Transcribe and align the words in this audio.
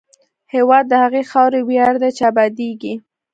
هېواد 0.53 0.85
د 0.89 0.93
هغې 1.03 1.21
خاورې 1.31 1.59
ویاړ 1.63 1.93
دی 2.01 2.09
چې 2.17 2.23
ابادېږي. 2.31 2.93